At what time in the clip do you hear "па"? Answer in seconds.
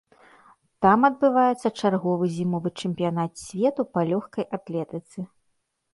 3.95-4.01